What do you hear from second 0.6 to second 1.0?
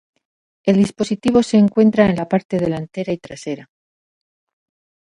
El